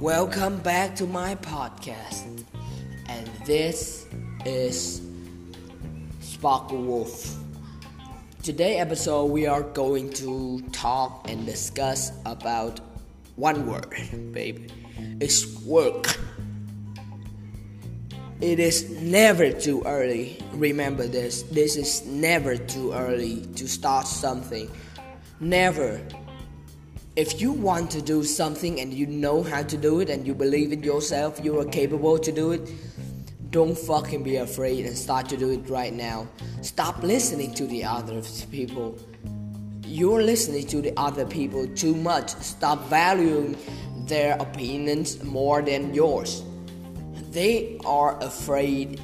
[0.00, 2.44] Welcome back to my podcast,
[3.06, 4.08] and this
[4.44, 5.00] is
[6.18, 7.36] Sparkle Wolf.
[8.42, 12.80] Today episode we are going to talk and discuss about
[13.36, 13.94] one word,
[14.32, 14.66] baby.
[15.20, 16.18] It's work.
[18.40, 20.42] It is never too early.
[20.52, 21.42] Remember this.
[21.44, 24.68] This is never too early to start something.
[25.40, 26.02] Never.
[27.16, 30.34] If you want to do something and you know how to do it and you
[30.34, 32.70] believe in yourself, you are capable to do it,
[33.50, 36.28] don't fucking be afraid and start to do it right now.
[36.60, 38.98] Stop listening to the other people.
[39.86, 42.28] You're listening to the other people too much.
[42.42, 43.56] Stop valuing
[44.06, 46.42] their opinions more than yours.
[47.30, 49.00] They are afraid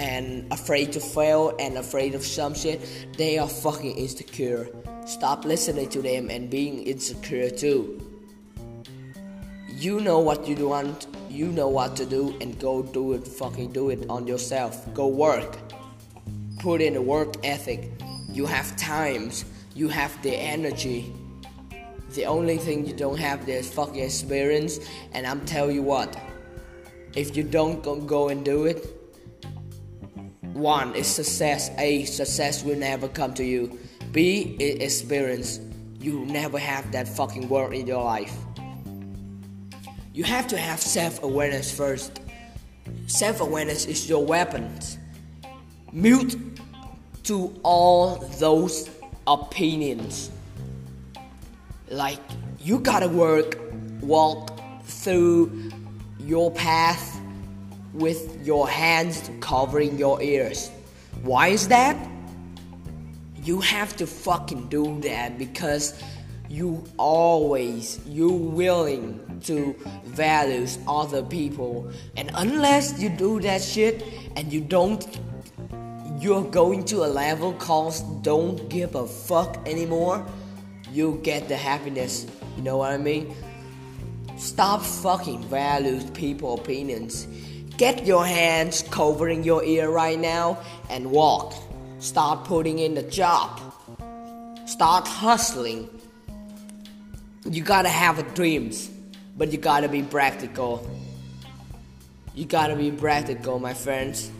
[0.00, 2.80] and afraid to fail and afraid of some shit.
[3.18, 4.66] They are fucking insecure.
[5.04, 8.00] Stop listening to them and being insecure too.
[9.68, 13.28] You know what you want, you know what to do, and go do it.
[13.28, 14.74] Fucking do it on yourself.
[14.94, 15.58] Go work.
[16.60, 17.92] Put in a work ethic.
[18.32, 19.44] You have times,
[19.74, 21.12] you have the energy.
[22.14, 24.80] The only thing you don't have is fucking experience,
[25.12, 26.16] and I'm telling you what
[27.14, 28.99] if you don't go and do it,
[30.52, 31.70] one is success.
[31.78, 33.78] A success will never come to you.
[34.12, 35.60] B is experience.
[36.00, 38.36] You never have that fucking word in your life.
[40.12, 42.20] You have to have self awareness first.
[43.06, 44.98] Self awareness is your weapons.
[45.92, 46.36] Mute
[47.24, 48.90] to all those
[49.26, 50.30] opinions.
[51.88, 52.20] Like,
[52.60, 53.58] you gotta work,
[54.00, 55.70] walk through
[56.20, 57.09] your path
[57.92, 60.70] with your hands covering your ears.
[61.22, 61.96] Why is that?
[63.42, 66.00] You have to fucking do that because
[66.48, 69.74] you always you willing to
[70.04, 74.04] values other people and unless you do that shit
[74.34, 75.20] and you don't
[76.18, 80.26] you're going to a level called don't give a fuck anymore
[80.90, 82.26] you get the happiness
[82.56, 83.32] you know what i mean
[84.40, 87.26] Stop fucking values people opinions.
[87.80, 90.58] Get your hands covering your ear right now
[90.90, 91.54] and walk.
[91.98, 93.58] Start putting in the job.
[94.66, 95.88] Start hustling.
[97.46, 98.90] You gotta have dreams,
[99.34, 100.86] but you gotta be practical.
[102.34, 104.30] You gotta be practical, my friends.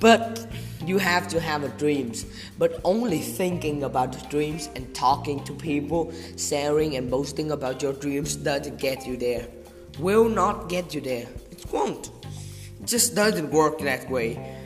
[0.00, 0.48] But
[0.84, 2.26] you have to have dreams,
[2.58, 8.34] but only thinking about dreams and talking to people, sharing and boasting about your dreams
[8.34, 9.46] doesn't get you there.
[9.98, 11.26] Will not get you there.
[11.50, 12.10] It won't.
[12.80, 14.56] It just doesn't work that way.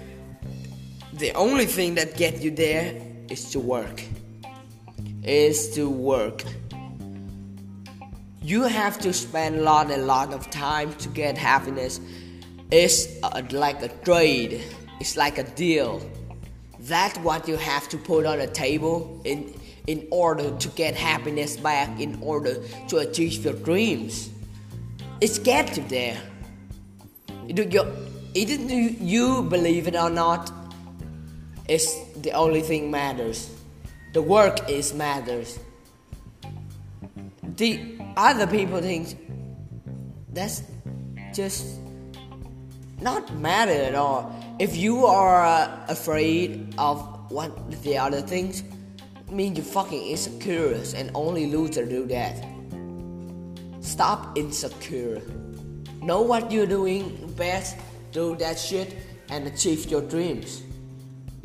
[1.14, 4.02] The only thing that gets you there is to work.
[5.22, 6.42] Is to work.
[8.42, 12.00] You have to spend a lot and lot of time to get happiness.
[12.70, 14.62] It's a, like a trade
[15.00, 16.02] it's like a deal.
[16.80, 21.56] That's what you have to put on a table in in order to get happiness
[21.56, 24.28] back, in order to achieve your dreams.
[25.20, 25.38] It's
[25.76, 26.19] you there.
[27.53, 27.84] Do you,
[28.32, 30.50] either you believe it or not,
[31.69, 33.50] it's the only thing matters.
[34.14, 35.59] The work is matters.
[37.56, 39.19] The other people think
[40.32, 40.62] that's
[41.34, 41.78] just
[43.03, 44.34] not matter at all.
[44.59, 48.62] If you are uh, afraid of what the other things,
[49.30, 52.42] mean you fucking insecure and only loser do that.
[53.80, 55.22] Stop insecure.
[56.02, 57.76] Know what you're doing best,
[58.12, 58.96] do that shit,
[59.28, 60.62] and achieve your dreams.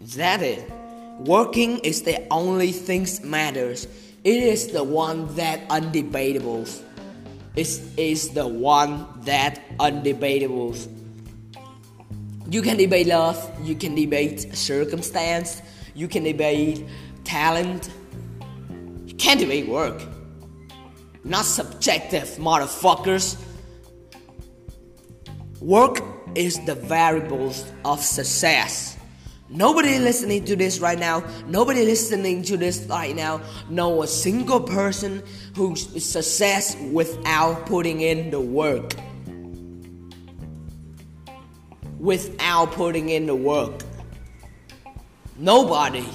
[0.01, 0.69] Is that it?
[1.19, 3.87] Working is the only things matters.
[4.23, 6.81] It is the one that undebatable.
[7.55, 10.91] It is the one that undebatable.
[12.49, 15.61] You can debate love, you can debate circumstance,
[15.93, 16.85] you can debate
[17.23, 17.89] talent.
[19.05, 20.01] You can't debate work.
[21.25, 23.35] Not subjective, motherfuckers.
[25.59, 26.01] Work
[26.35, 28.97] is the variables of success.
[29.49, 34.61] Nobody listening to this right now, nobody listening to this right now know a single
[34.61, 35.21] person
[35.55, 38.95] who's success without putting in the work
[42.05, 43.81] without putting in the work.
[45.37, 46.07] Nobody.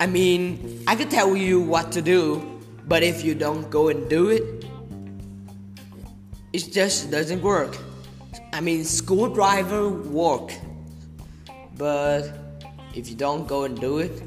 [0.00, 2.57] I mean, I could tell you what to do,
[2.88, 4.64] but if you don't go and do it,
[6.52, 7.76] it just doesn't work.
[8.52, 10.52] I mean, screwdriver work,
[11.76, 12.32] but
[12.94, 14.22] if you don't go and do it,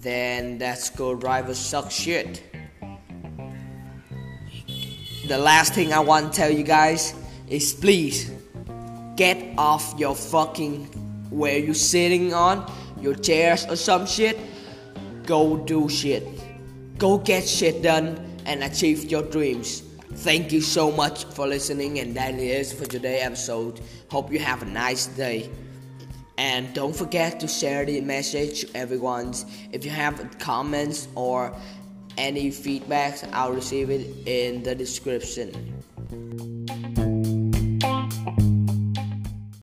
[0.00, 2.42] then that school driver sucks shit.
[5.28, 7.14] The last thing I want to tell you guys
[7.48, 8.30] is please
[9.16, 10.86] get off your fucking
[11.28, 14.38] where you're sitting on your chairs or some shit.
[15.26, 16.37] Go do shit.
[16.98, 19.84] Go get shit done and achieve your dreams.
[20.14, 23.80] Thank you so much for listening, and that is for today's episode.
[24.10, 25.48] Hope you have a nice day.
[26.38, 29.32] And don't forget to share the message to everyone.
[29.70, 31.54] If you have comments or
[32.16, 35.77] any feedback, I'll receive it in the description.